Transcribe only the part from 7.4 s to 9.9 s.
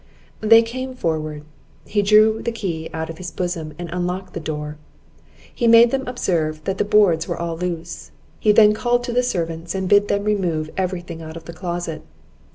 loose; he then called to the servants, and